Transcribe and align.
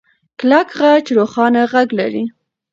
کلک 0.39 0.67
خج 0.77 1.05
روښانه 1.17 1.61
غږ 1.71 1.89
لري. 1.99 2.23